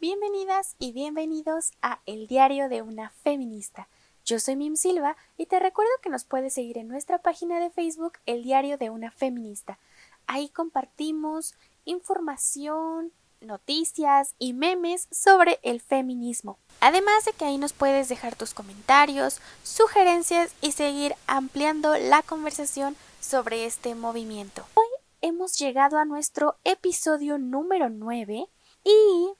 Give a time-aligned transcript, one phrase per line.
[0.00, 3.86] bienvenidas y bienvenidos a El diario de una feminista.
[4.24, 7.68] Yo soy Mim Silva y te recuerdo que nos puedes seguir en nuestra página de
[7.68, 9.78] Facebook El diario de una feminista.
[10.26, 11.54] Ahí compartimos
[11.84, 16.58] información, noticias y memes sobre el feminismo.
[16.80, 22.96] Además de que ahí nos puedes dejar tus comentarios, sugerencias y seguir ampliando la conversación
[23.20, 24.64] sobre este movimiento.
[24.76, 24.88] Hoy
[25.20, 28.48] hemos llegado a nuestro episodio número 9
[28.82, 29.39] y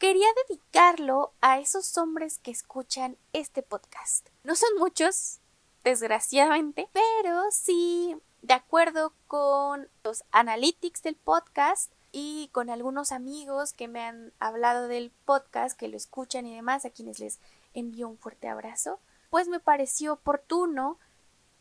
[0.00, 4.28] quería dedicarlo a esos hombres que escuchan este podcast.
[4.42, 5.38] No son muchos,
[5.84, 13.88] desgraciadamente, pero sí, de acuerdo con los analytics del podcast, y con algunos amigos que
[13.88, 17.38] me han hablado del podcast, que lo escuchan y demás, a quienes les
[17.74, 18.98] envío un fuerte abrazo,
[19.30, 20.98] pues me pareció oportuno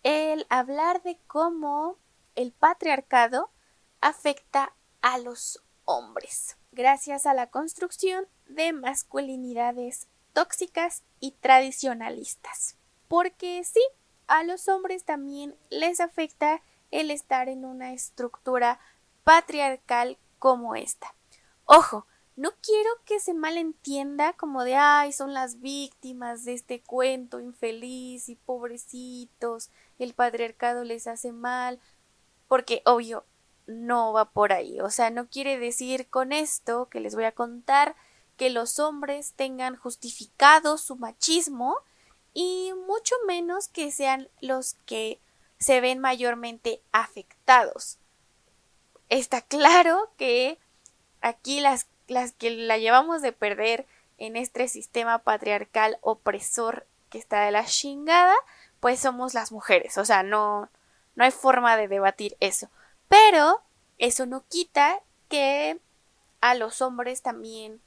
[0.03, 1.97] el hablar de cómo
[2.35, 3.51] el patriarcado
[4.01, 12.75] afecta a los hombres, gracias a la construcción de masculinidades tóxicas y tradicionalistas.
[13.07, 13.81] Porque sí,
[14.27, 16.61] a los hombres también les afecta
[16.91, 18.79] el estar en una estructura
[19.23, 21.13] patriarcal como esta.
[21.65, 27.41] Ojo, no quiero que se malentienda como de ay, son las víctimas de este cuento
[27.41, 31.81] infeliz y pobrecitos, el patriarcado les hace mal,
[32.47, 33.25] porque obvio
[33.69, 34.81] no va por ahí.
[34.81, 37.95] O sea, no quiere decir con esto que les voy a contar
[38.37, 41.77] que los hombres tengan justificado su machismo
[42.33, 45.19] y mucho menos que sean los que
[45.57, 47.99] se ven mayormente afectados
[49.09, 50.59] está claro que
[51.21, 53.85] aquí las, las que la llevamos de perder
[54.17, 58.35] en este sistema patriarcal opresor que está de la chingada,
[58.79, 59.97] pues somos las mujeres.
[59.97, 60.69] O sea, no,
[61.15, 62.69] no hay forma de debatir eso.
[63.09, 63.61] Pero
[63.97, 65.79] eso no quita que
[66.39, 67.81] a los hombres también.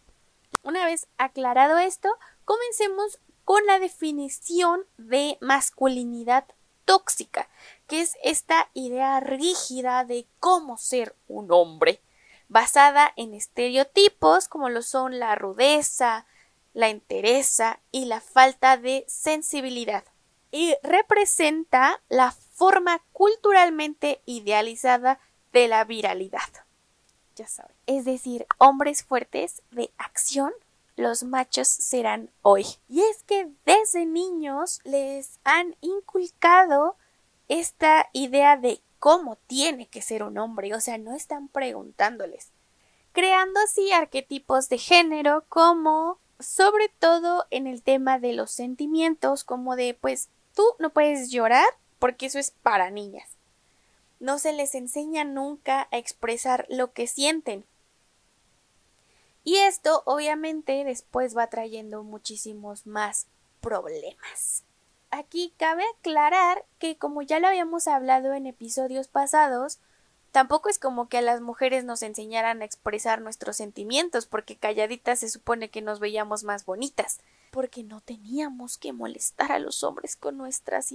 [0.62, 2.08] Una vez aclarado esto,
[2.44, 6.44] comencemos con la definición de masculinidad
[6.84, 7.48] tóxica,
[7.86, 12.00] que es esta idea rígida de cómo ser un hombre,
[12.48, 16.26] basada en estereotipos como lo son la rudeza,
[16.74, 20.04] la entereza y la falta de sensibilidad,
[20.50, 25.18] y representa la forma culturalmente idealizada
[25.52, 26.40] de la viralidad.
[27.34, 27.74] Ya saben.
[27.86, 30.52] Es decir, hombres fuertes de acción
[30.96, 32.66] los machos serán hoy.
[32.88, 36.96] Y es que desde niños les han inculcado
[37.48, 42.52] esta idea de cómo tiene que ser un hombre, o sea, no están preguntándoles,
[43.12, 49.76] creando así arquetipos de género como sobre todo en el tema de los sentimientos, como
[49.76, 51.66] de pues tú no puedes llorar
[52.02, 53.36] porque eso es para niñas.
[54.18, 57.64] No se les enseña nunca a expresar lo que sienten.
[59.44, 63.28] Y esto obviamente después va trayendo muchísimos más
[63.60, 64.64] problemas.
[65.12, 69.78] Aquí cabe aclarar que como ya lo habíamos hablado en episodios pasados,
[70.32, 75.20] tampoco es como que a las mujeres nos enseñaran a expresar nuestros sentimientos, porque calladitas
[75.20, 77.20] se supone que nos veíamos más bonitas,
[77.52, 80.90] porque no teníamos que molestar a los hombres con nuestras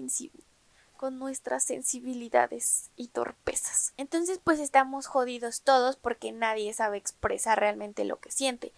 [0.98, 3.94] con nuestras sensibilidades y torpezas.
[3.98, 8.74] Entonces pues estamos jodidos todos porque nadie sabe expresar realmente lo que siente.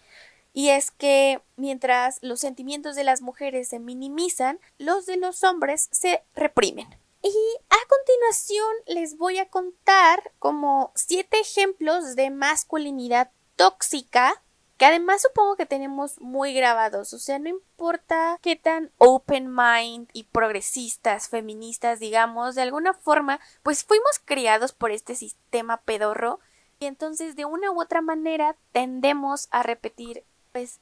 [0.52, 5.88] Y es que mientras los sentimientos de las mujeres se minimizan, los de los hombres
[5.92, 6.88] se reprimen.
[7.22, 7.34] Y
[7.68, 14.42] a continuación les voy a contar como siete ejemplos de masculinidad tóxica
[14.80, 20.08] que además supongo que tenemos muy grabados, o sea, no importa qué tan open mind
[20.14, 26.40] y progresistas, feministas, digamos, de alguna forma, pues fuimos criados por este sistema pedorro
[26.78, 30.80] y entonces de una u otra manera tendemos a repetir pues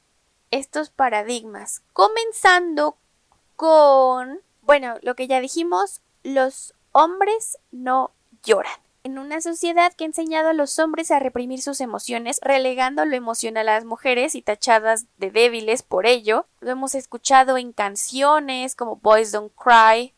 [0.49, 2.95] estos paradigmas, comenzando
[3.57, 8.11] con, bueno, lo que ya dijimos, los hombres no
[8.43, 8.79] lloran
[9.09, 13.15] en una sociedad que ha enseñado a los hombres a reprimir sus emociones, relegando lo
[13.15, 16.45] emocional a las mujeres y tachadas de débiles por ello.
[16.59, 20.13] Lo hemos escuchado en canciones como Boys Don't Cry.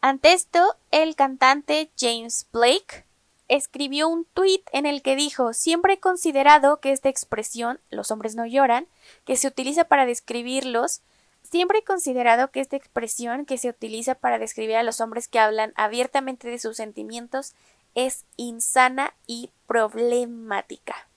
[0.00, 3.04] Ante esto, el cantante James Blake
[3.48, 8.36] escribió un tuit en el que dijo siempre he considerado que esta expresión los hombres
[8.36, 8.86] no lloran,
[9.24, 11.02] que se utiliza para describirlos,
[11.42, 15.38] siempre he considerado que esta expresión que se utiliza para describir a los hombres que
[15.38, 17.54] hablan abiertamente de sus sentimientos
[17.96, 21.08] es insana y problemática.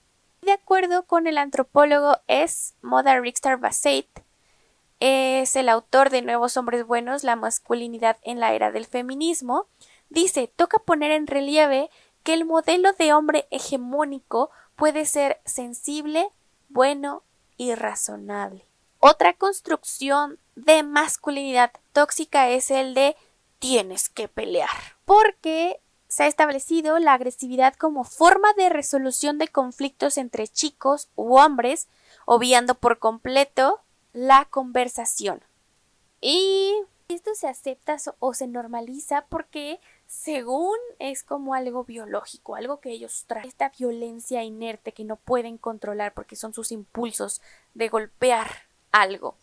[0.42, 2.74] De acuerdo con el antropólogo S.
[2.82, 4.08] Moda Richter Bassett,
[4.98, 9.66] es el autor de Nuevos Hombres Buenos, la masculinidad en la era del feminismo,
[10.08, 11.90] dice, toca poner en relieve
[12.22, 16.28] que el modelo de hombre hegemónico puede ser sensible,
[16.68, 17.22] bueno
[17.56, 18.66] y razonable.
[18.98, 23.16] Otra construcción de masculinidad tóxica es el de
[23.58, 24.70] tienes que pelear,
[25.04, 25.80] porque
[26.10, 31.86] se ha establecido la agresividad como forma de resolución de conflictos entre chicos u hombres,
[32.26, 33.80] obviando por completo
[34.12, 35.40] la conversación.
[36.20, 36.74] Y
[37.06, 39.78] esto se acepta o se normaliza porque
[40.08, 45.58] según es como algo biológico, algo que ellos traen, esta violencia inerte que no pueden
[45.58, 47.40] controlar porque son sus impulsos
[47.74, 48.48] de golpear
[48.90, 49.36] algo.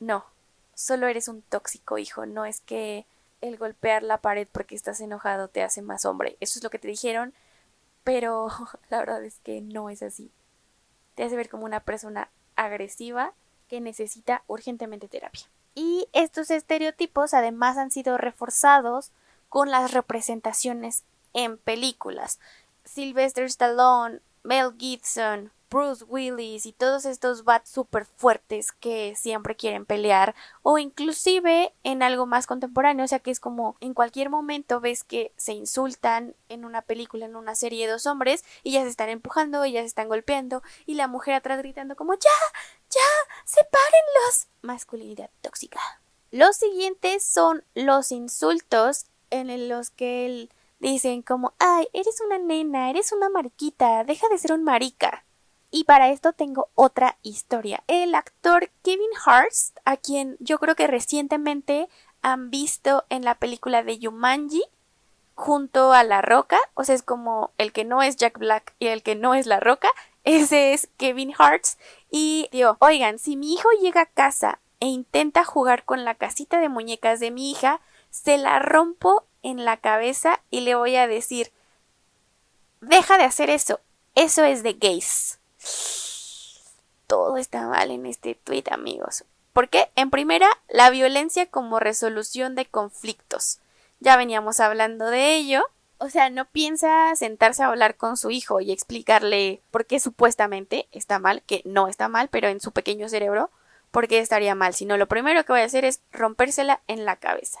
[0.00, 0.26] No,
[0.74, 3.06] solo eres un tóxico hijo, no es que
[3.42, 6.38] el golpear la pared porque estás enojado te hace más hombre.
[6.40, 7.34] Eso es lo que te dijeron,
[8.04, 8.48] pero
[8.88, 10.30] la verdad es que no es así.
[11.14, 13.34] Te hace ver como una persona agresiva
[13.68, 15.42] que necesita urgentemente terapia.
[15.74, 19.10] Y estos estereotipos además han sido reforzados
[19.48, 22.38] con las representaciones en películas.
[22.84, 29.86] Sylvester Stallone, Mel Gibson, Bruce Willis y todos estos bats super fuertes que siempre quieren
[29.86, 34.80] pelear o inclusive en algo más contemporáneo, o sea que es como en cualquier momento
[34.80, 38.82] ves que se insultan en una película, en una serie de dos hombres y ya
[38.82, 42.30] se están empujando y ya se están golpeando y la mujer atrás gritando como ya,
[42.90, 43.00] ya,
[43.46, 44.48] sepárenlos.
[44.60, 45.80] Masculinidad tóxica.
[46.30, 53.12] Los siguientes son los insultos en los que dicen como ay, eres una nena, eres
[53.12, 55.24] una mariquita, deja de ser un marica.
[55.74, 57.82] Y para esto tengo otra historia.
[57.86, 59.54] El actor Kevin Hart,
[59.86, 61.88] a quien yo creo que recientemente
[62.20, 64.62] han visto en la película de Yumanji,
[65.34, 68.88] junto a La Roca, o sea, es como el que no es Jack Black y
[68.88, 69.88] el que no es La Roca,
[70.24, 71.64] ese es Kevin Hart.
[72.10, 76.60] Y digo, oigan, si mi hijo llega a casa e intenta jugar con la casita
[76.60, 77.80] de muñecas de mi hija,
[78.10, 81.50] se la rompo en la cabeza y le voy a decir,
[82.82, 83.80] deja de hacer eso,
[84.14, 85.38] eso es de gays.
[87.06, 89.24] Todo está mal en este tweet, amigos.
[89.52, 89.90] ¿Por qué?
[89.96, 93.60] En primera, la violencia como resolución de conflictos.
[94.00, 95.62] Ya veníamos hablando de ello.
[95.98, 100.88] O sea, no piensa sentarse a hablar con su hijo y explicarle por qué supuestamente
[100.90, 103.50] está mal, que no está mal, pero en su pequeño cerebro,
[103.92, 107.16] por qué estaría mal, sino lo primero que voy a hacer es rompérsela en la
[107.16, 107.60] cabeza.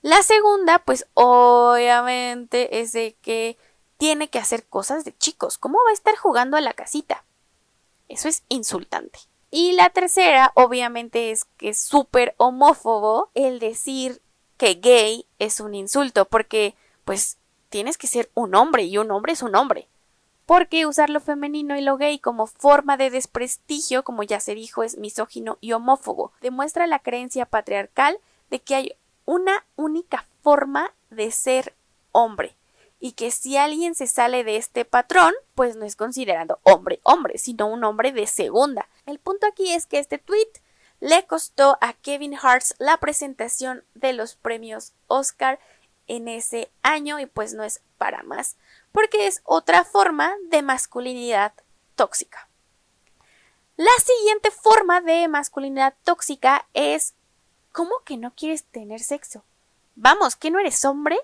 [0.00, 3.58] La segunda, pues obviamente es de que
[4.04, 5.56] tiene que hacer cosas de chicos.
[5.56, 7.24] ¿Cómo va a estar jugando a la casita?
[8.10, 9.18] Eso es insultante.
[9.50, 14.20] Y la tercera, obviamente, es que es súper homófobo el decir
[14.58, 16.74] que gay es un insulto, porque,
[17.06, 17.38] pues,
[17.70, 19.88] tienes que ser un hombre y un hombre es un hombre.
[20.44, 24.82] Porque usar lo femenino y lo gay como forma de desprestigio, como ya se dijo,
[24.82, 26.30] es misógino y homófobo.
[26.42, 28.18] Demuestra la creencia patriarcal
[28.50, 28.92] de que hay
[29.24, 31.74] una única forma de ser
[32.12, 32.54] hombre
[33.04, 37.36] y que si alguien se sale de este patrón, pues no es considerado hombre hombre,
[37.36, 38.88] sino un hombre de segunda.
[39.04, 40.48] El punto aquí es que este tweet
[41.00, 45.60] le costó a Kevin Hart la presentación de los premios Oscar
[46.06, 48.56] en ese año y pues no es para más,
[48.90, 51.52] porque es otra forma de masculinidad
[51.96, 52.48] tóxica.
[53.76, 57.12] La siguiente forma de masculinidad tóxica es
[57.70, 59.44] ¿cómo que no quieres tener sexo?
[59.94, 61.18] Vamos, ¿que no eres hombre?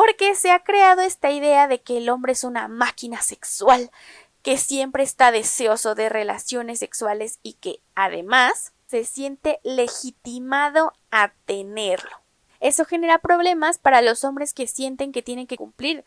[0.00, 3.90] Porque se ha creado esta idea de que el hombre es una máquina sexual,
[4.40, 12.16] que siempre está deseoso de relaciones sexuales y que además se siente legitimado a tenerlo.
[12.60, 16.06] Eso genera problemas para los hombres que sienten que tienen que cumplir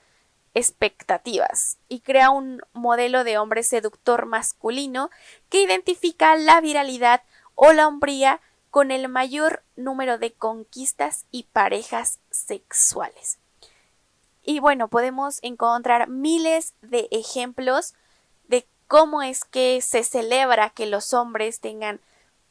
[0.55, 5.11] expectativas y crea un modelo de hombre seductor masculino
[5.49, 7.21] que identifica la viralidad
[7.53, 13.37] o la hombría con el mayor número de conquistas y parejas sexuales.
[14.43, 17.93] Y bueno, podemos encontrar miles de ejemplos
[18.47, 22.01] de cómo es que se celebra que los hombres tengan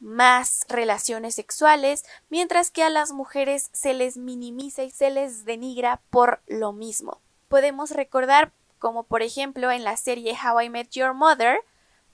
[0.01, 6.01] más relaciones sexuales, mientras que a las mujeres se les minimiza y se les denigra
[6.11, 7.21] por lo mismo.
[7.49, 11.61] Podemos recordar como por ejemplo en la serie How I Met Your Mother,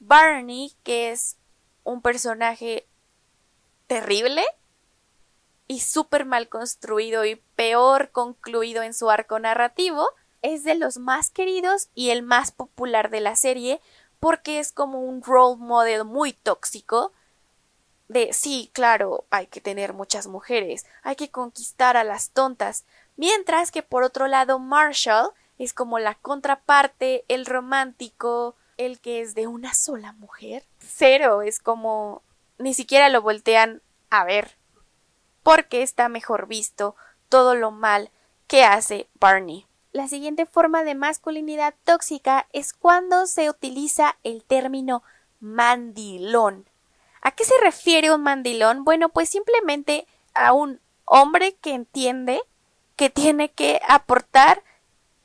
[0.01, 1.39] Barney, que es
[1.83, 2.87] un personaje
[3.87, 4.45] terrible,
[5.69, 10.09] y súper mal construido y peor concluido en su arco narrativo,
[10.43, 13.81] es de los más queridos y el más popular de la serie
[14.19, 17.13] porque es como un role model muy tóxico
[18.09, 22.85] de sí, claro, hay que tener muchas mujeres, hay que conquistar a las tontas,
[23.17, 29.35] mientras que por otro lado Marshall es como la contraparte, el romántico, el que es
[29.35, 30.65] de una sola mujer.
[30.79, 32.23] Cero es como
[32.59, 34.57] ni siquiera lo voltean a ver,
[35.49, 36.95] porque está mejor visto
[37.31, 38.11] todo lo mal
[38.49, 39.67] que hace Barney.
[39.93, 45.03] La siguiente forma de masculinidad tóxica es cuando se utiliza el término
[45.41, 46.69] mandilón.
[47.23, 48.85] ¿A qué se refiere un mandilón?
[48.85, 52.43] Bueno, pues simplemente a un hombre que entiende
[52.97, 54.63] que tiene que aportar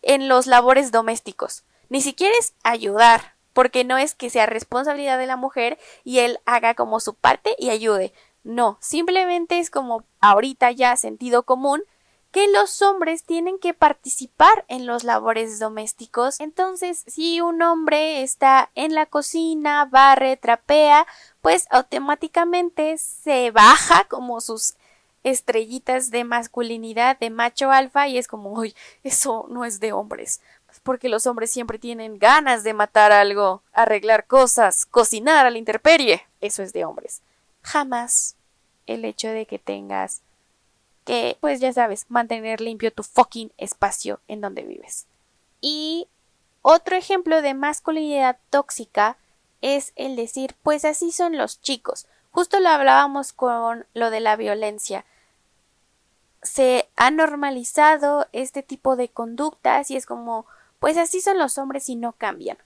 [0.03, 1.65] en los labores domésticos.
[1.89, 6.39] Ni siquiera es ayudar, porque no es que sea responsabilidad de la mujer y él
[6.45, 8.13] haga como su parte y ayude.
[8.43, 11.83] No, simplemente es como ahorita ya sentido común
[12.33, 16.39] que los hombres tienen que participar en los labores domésticos.
[16.39, 21.05] Entonces, si un hombre está en la cocina, barre, trapea,
[21.41, 24.73] pues automáticamente se baja como sus
[25.23, 30.41] estrellitas de masculinidad de macho alfa y es como, uy, eso no es de hombres.
[30.81, 36.23] Porque los hombres siempre tienen ganas de matar algo, arreglar cosas, cocinar a la intemperie.
[36.41, 37.21] Eso es de hombres.
[37.63, 38.35] Jamás
[38.85, 40.21] el hecho de que tengas
[41.05, 45.07] que, pues ya sabes, mantener limpio tu fucking espacio en donde vives.
[45.59, 46.07] Y
[46.61, 49.17] otro ejemplo de masculinidad tóxica
[49.61, 52.07] es el decir, pues así son los chicos.
[52.31, 55.05] Justo lo hablábamos con lo de la violencia.
[56.41, 60.45] Se ha normalizado este tipo de conductas y es como,
[60.79, 62.57] pues así son los hombres y no cambian.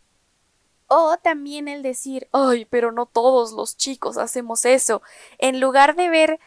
[0.88, 5.01] O también el decir, ay, pero no todos los chicos hacemos eso.
[5.38, 6.39] En lugar de ver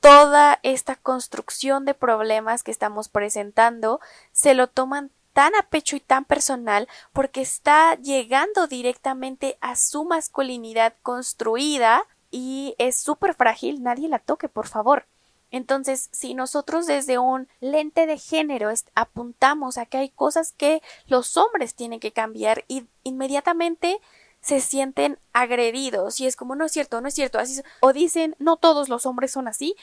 [0.00, 4.00] toda esta construcción de problemas que estamos presentando
[4.32, 10.04] se lo toman tan a pecho y tan personal porque está llegando directamente a su
[10.04, 15.06] masculinidad construida y es súper frágil, nadie la toque, por favor.
[15.50, 21.36] Entonces, si nosotros desde un lente de género apuntamos a que hay cosas que los
[21.36, 24.00] hombres tienen que cambiar y inmediatamente
[24.40, 28.36] se sienten agredidos y es como no es cierto, no es cierto, así o dicen
[28.38, 29.76] no todos los hombres son así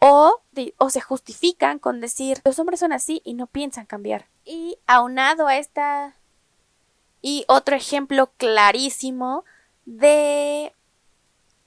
[0.00, 0.40] o,
[0.78, 4.26] o se justifican con decir los hombres son así y no piensan cambiar.
[4.44, 6.16] Y aunado a esta
[7.22, 9.44] y otro ejemplo clarísimo
[9.84, 10.74] de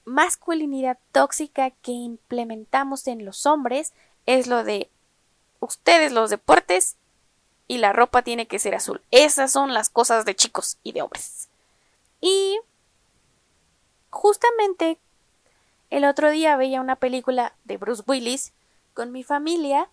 [0.04, 3.92] masculinidad tóxica que implementamos en los hombres
[4.26, 4.90] es lo de
[5.60, 6.96] ustedes los deportes
[7.66, 9.00] y la ropa tiene que ser azul.
[9.10, 11.48] Esas son las cosas de chicos y de hombres.
[12.20, 12.58] Y
[14.10, 14.98] justamente
[15.90, 18.52] el otro día veía una película de Bruce Willis
[18.92, 19.88] con mi familia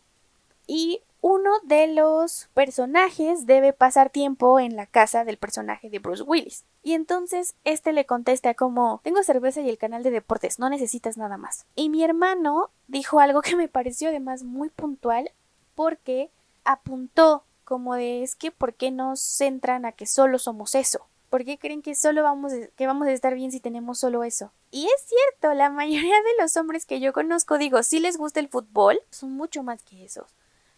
[0.67, 6.23] y uno de los personajes debe pasar tiempo en la casa del personaje de Bruce
[6.23, 6.65] Willis.
[6.81, 11.17] Y entonces este le contesta como tengo cerveza y el canal de deportes, no necesitas
[11.17, 11.65] nada más.
[11.75, 15.31] Y mi hermano dijo algo que me pareció además muy puntual
[15.75, 16.31] porque
[16.63, 21.05] apuntó como de es que ¿por qué nos centran a que solo somos eso?
[21.29, 24.51] ¿Por qué creen que solo vamos, que vamos a estar bien si tenemos solo eso?
[24.69, 28.41] Y es cierto, la mayoría de los hombres que yo conozco, digo, si les gusta
[28.41, 30.25] el fútbol, son mucho más que esos.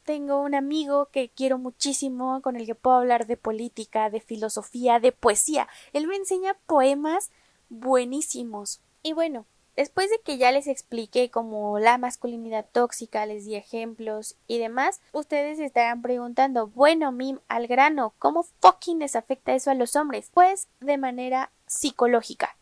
[0.03, 5.00] Tengo un amigo que quiero muchísimo, con el que puedo hablar de política, de filosofía,
[5.00, 5.67] de poesía.
[5.93, 7.31] Él me enseña poemas
[7.69, 8.81] buenísimos.
[9.01, 9.45] Y bueno,
[9.75, 15.01] Después de que ya les expliqué como la masculinidad tóxica, les di ejemplos y demás,
[15.13, 20.29] ustedes estarán preguntando, bueno, Mim, al grano, ¿cómo fucking les afecta eso a los hombres?
[20.31, 22.55] Pues de manera psicológica.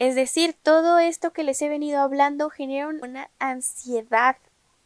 [0.00, 4.36] Es decir, todo esto que les he venido hablando genera una ansiedad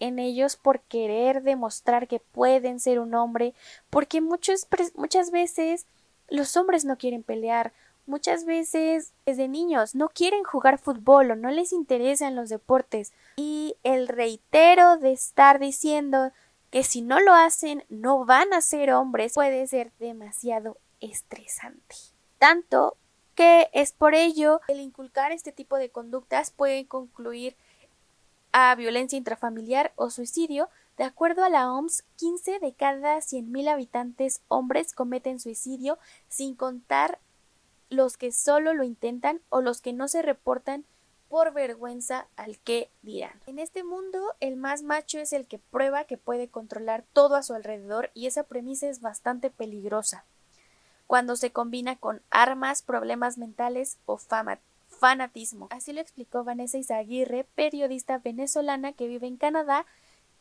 [0.03, 3.55] en ellos por querer demostrar que pueden ser un hombre,
[3.91, 5.87] porque muchas veces
[6.29, 7.73] los hombres no quieren pelear,
[8.05, 13.77] Muchas veces desde niños no quieren jugar fútbol o no les interesan los deportes y
[13.85, 16.33] el reitero de estar diciendo
[16.71, 21.95] que si no lo hacen no van a ser hombres puede ser demasiado estresante.
[22.39, 22.97] Tanto
[23.37, 27.57] que es por ello el inculcar este tipo de conductas puede concluir
[28.53, 30.69] a violencia intrafamiliar o suicidio.
[30.97, 37.19] De acuerdo a la OMS, 15 de cada 100.000 habitantes hombres cometen suicidio, sin contar
[37.89, 40.85] los que solo lo intentan o los que no se reportan
[41.29, 43.41] por vergüenza al que dirán.
[43.47, 47.43] En este mundo, el más macho es el que prueba que puede controlar todo a
[47.43, 50.27] su alrededor y esa premisa es bastante peligrosa
[51.13, 54.61] cuando se combina con armas, problemas mentales o fama,
[55.03, 55.67] fanatismo.
[55.71, 59.85] Así lo explicó Vanessa Izaguirre, periodista venezolana que vive en Canadá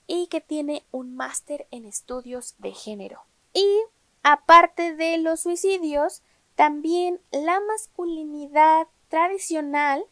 [0.05, 3.23] y que tiene un máster en estudios de género.
[3.55, 3.65] Y
[4.21, 6.21] aparte de los suicidios,
[6.53, 10.05] también la masculinidad tradicional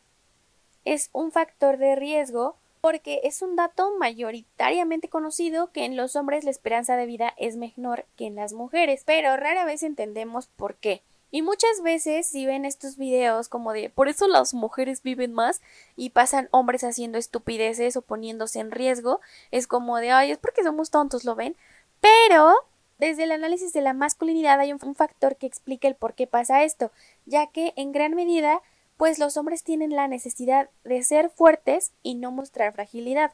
[0.83, 6.43] es un factor de riesgo porque es un dato mayoritariamente conocido que en los hombres
[6.43, 10.73] la esperanza de vida es menor que en las mujeres, pero rara vez entendemos por
[10.77, 11.03] qué.
[11.31, 15.61] Y muchas veces si ven estos videos como de por eso las mujeres viven más
[15.95, 19.21] y pasan hombres haciendo estupideces o poniéndose en riesgo,
[19.51, 21.55] es como de ay, es porque somos tontos, ¿lo ven?
[22.01, 22.55] Pero
[22.97, 26.63] desde el análisis de la masculinidad hay un, factor que explica el por qué pasa
[26.63, 26.91] esto,
[27.25, 28.61] ya que en gran medida
[28.97, 33.31] pues los hombres tienen la necesidad de ser fuertes y no mostrar fragilidad.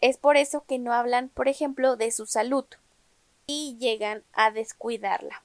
[0.00, 2.64] Es por eso que no hablan, por ejemplo, de su salud
[3.46, 5.42] y llegan a descuidarla.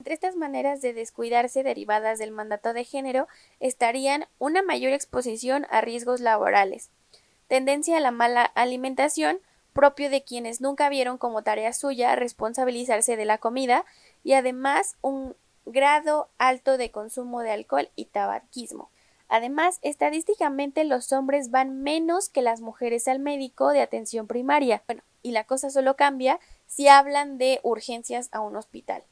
[0.00, 3.26] Entre estas maneras de descuidarse derivadas del mandato de género
[3.58, 6.90] estarían una mayor exposición a riesgos laborales,
[7.48, 9.40] tendencia a la mala alimentación,
[9.72, 13.84] propio de quienes nunca vieron como tarea suya responsabilizarse de la comida,
[14.22, 15.34] y además un
[15.66, 18.90] grado alto de consumo de alcohol y tabaquismo.
[19.28, 24.84] Además, estadísticamente los hombres van menos que las mujeres al médico de atención primaria.
[24.86, 29.02] Bueno, y la cosa solo cambia si hablan de urgencias a un hospital.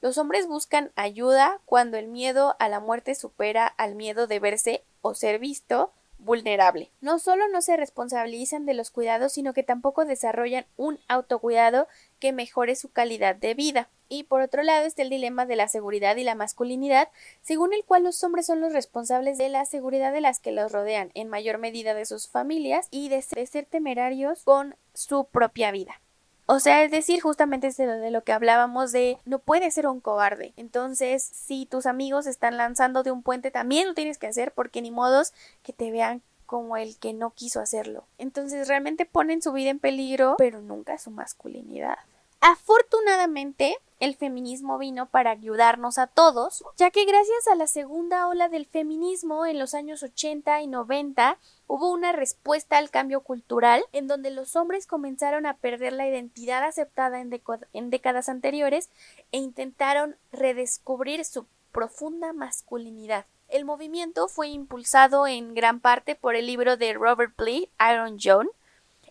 [0.00, 4.84] Los hombres buscan ayuda cuando el miedo a la muerte supera al miedo de verse
[5.00, 6.90] o ser visto vulnerable.
[7.00, 11.88] No solo no se responsabilizan de los cuidados, sino que tampoco desarrollan un autocuidado
[12.18, 13.88] que mejore su calidad de vida.
[14.08, 17.08] Y por otro lado está el dilema de la seguridad y la masculinidad,
[17.42, 20.70] según el cual los hombres son los responsables de la seguridad de las que los
[20.70, 26.00] rodean, en mayor medida de sus familias y de ser temerarios con su propia vida.
[26.46, 30.00] O sea, es decir, justamente es de lo que hablábamos de no puedes ser un
[30.00, 30.52] cobarde.
[30.56, 34.80] Entonces, si tus amigos están lanzando de un puente, también lo tienes que hacer porque
[34.80, 35.32] ni modos
[35.64, 38.04] que te vean como el que no quiso hacerlo.
[38.18, 41.98] Entonces, realmente ponen su vida en peligro, pero nunca su masculinidad.
[42.40, 48.48] Afortunadamente, el feminismo vino para ayudarnos a todos, ya que gracias a la segunda ola
[48.48, 54.06] del feminismo en los años 80 y 90 hubo una respuesta al cambio cultural en
[54.06, 58.90] donde los hombres comenzaron a perder la identidad aceptada en, décadas anteriores
[59.32, 63.24] e intentaron redescubrir su profunda masculinidad.
[63.48, 68.50] El movimiento fue impulsado en gran parte por el libro de Robert Bly, Iron John,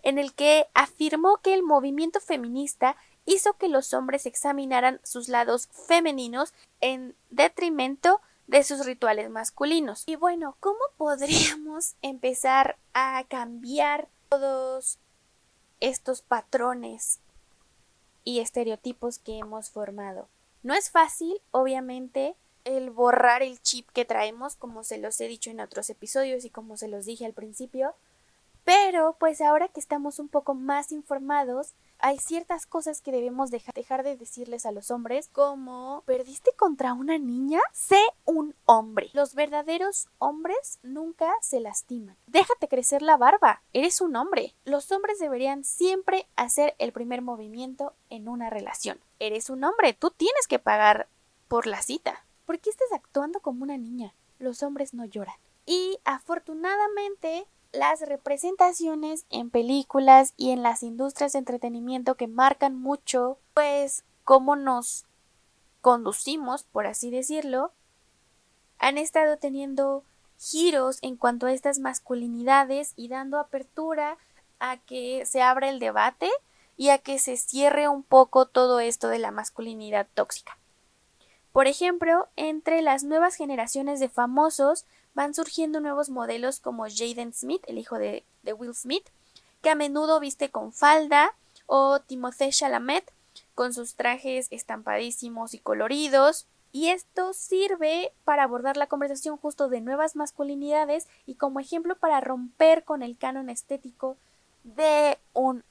[0.04, 5.68] en el que afirmó que el movimiento feminista hizo que los hombres examinaran sus lados
[5.88, 10.04] femeninos en detrimento de sus rituales masculinos.
[10.06, 15.00] Y bueno, ¿cómo podríamos empezar a cambiar todos
[15.80, 17.20] estos patrones
[18.24, 20.28] y estereotipos que hemos formado?
[20.64, 25.52] No es fácil, obviamente, el borrar el chip que traemos, como se los he dicho
[25.52, 27.96] en otros episodios y como se los dije al principio,
[28.64, 34.04] pero pues ahora que estamos un poco más informados, hay ciertas cosas que debemos dejar
[34.04, 37.60] de decirles a los hombres, como ¿perdiste contra una niña?
[37.72, 39.10] Sé un hombre.
[39.14, 42.18] Los verdaderos hombres nunca se lastiman.
[42.28, 43.62] Déjate crecer la barba.
[43.74, 44.56] Eres un hombre.
[44.66, 49.00] Los hombres deberían siempre hacer el primer movimiento en una relación.
[49.20, 49.94] Eres un hombre.
[49.94, 51.08] Tú tienes que pagar
[51.48, 52.26] por la cita.
[52.46, 54.14] ¿Por qué estás actuando como una niña?
[54.40, 55.36] Los hombres no lloran.
[55.66, 63.38] Y afortunadamente las representaciones en películas y en las industrias de entretenimiento que marcan mucho
[63.54, 65.06] pues cómo nos
[65.82, 67.72] conducimos, por así decirlo,
[68.80, 70.04] han estado teniendo
[70.38, 74.18] giros en cuanto a estas masculinidades y dando apertura
[74.60, 76.30] a que se abra el debate
[76.78, 80.58] y a que se cierre un poco todo esto de la masculinidad tóxica.
[81.52, 84.86] Por ejemplo, entre las nuevas generaciones de famosos
[85.16, 89.08] van surgiendo nuevos modelos como Jaden Smith, el hijo de, Will Smith,
[89.62, 91.34] que a menudo viste con falda,
[91.66, 93.12] o Timothée Chalamet,
[93.56, 96.46] con sus trajes estampadísimos y coloridos.
[96.72, 102.20] Y esto sirve para abordar la conversación justo de nuevas masculinidades y como ejemplo para
[102.20, 104.18] romper con el canon estético
[104.64, 105.64] de un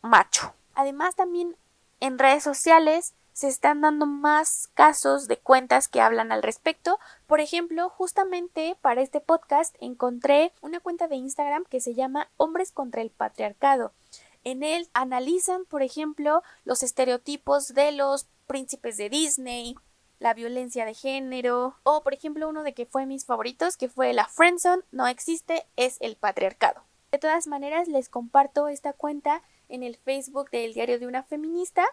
[0.00, 0.54] macho.
[0.74, 1.56] Además también
[1.98, 6.98] en redes sociales se están dando más casos de cuentas que hablan al respecto.
[7.28, 12.72] Por ejemplo, justamente para este podcast encontré una cuenta de Instagram que se llama Hombres
[12.72, 13.92] contra el Patriarcado.
[14.42, 19.76] En él analizan, por ejemplo, los estereotipos de los príncipes de Disney,
[20.18, 24.12] la violencia de género, o por ejemplo uno de que fue mis favoritos, que fue
[24.14, 26.82] la friendzone, no existe, es el patriarcado.
[27.12, 31.86] De todas maneras, les comparto esta cuenta en el Facebook del Diario de una Feminista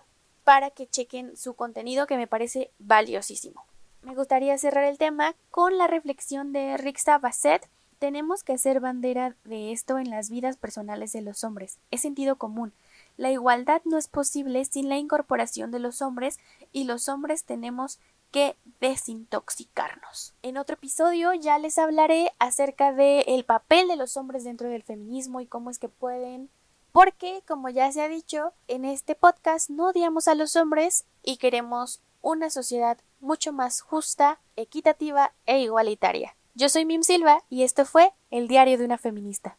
[0.45, 3.65] para que chequen su contenido que me parece valiosísimo.
[4.03, 7.67] Me gustaría cerrar el tema con la reflexión de Rixa Basset.
[7.97, 11.79] Tenemos que hacer bandera de esto en las vidas personales de los hombres.
[11.89, 12.71] Es sentido común.
[13.17, 16.37] La igualdad no es posible sin la incorporación de los hombres
[16.71, 17.99] y los hombres tenemos
[18.31, 20.33] que desintoxicarnos.
[20.43, 24.83] En otro episodio ya les hablaré acerca del el papel de los hombres dentro del
[24.83, 26.49] feminismo y cómo es que pueden
[26.95, 31.35] porque, como ya se ha dicho, en este podcast no odiamos a los hombres y
[31.35, 36.37] queremos una sociedad mucho más justa, equitativa e igualitaria.
[36.53, 39.57] Yo soy Mim Silva y esto fue El Diario de una Feminista.